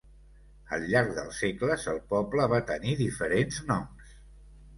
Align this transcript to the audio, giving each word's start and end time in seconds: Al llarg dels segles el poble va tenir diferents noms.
Al 0.77 0.85
llarg 0.93 1.11
dels 1.17 1.41
segles 1.45 1.85
el 1.93 1.99
poble 2.15 2.49
va 2.55 2.63
tenir 2.71 2.97
diferents 3.03 3.61
noms. 3.71 4.13